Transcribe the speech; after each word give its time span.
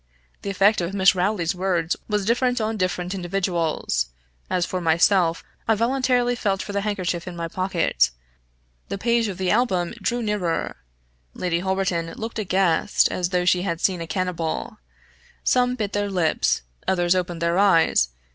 The 0.41 0.49
effect 0.49 0.81
of 0.81 0.95
Miss 0.95 1.13
Rowley's 1.13 1.53
words 1.53 1.95
was 2.07 2.25
different 2.25 2.59
on 2.59 2.75
different 2.75 3.13
individuals. 3.13 4.07
As 4.49 4.65
for 4.65 4.81
myself, 4.81 5.43
I 5.67 5.73
involuntarily 5.73 6.33
felt 6.33 6.63
for 6.63 6.71
the 6.73 6.81
handkerchief 6.81 7.27
in 7.27 7.35
my 7.35 7.47
pocket. 7.47 8.09
The 8.89 8.97
page 8.97 9.27
of 9.27 9.37
the 9.37 9.51
album 9.51 9.93
drew 10.01 10.23
nearer. 10.23 10.77
Lady 11.35 11.59
Holberton 11.59 12.11
looked 12.15 12.39
aghast, 12.39 13.11
as 13.11 13.29
though 13.29 13.45
she 13.45 13.61
had 13.61 13.79
seen 13.79 14.01
a 14.01 14.07
cannibal. 14.07 14.79
Some 15.43 15.75
bit 15.75 15.93
their 15.93 16.09
lips; 16.09 16.63
others 16.87 17.13
opened 17.13 17.43
their 17.43 17.59
eyes. 17.59 18.09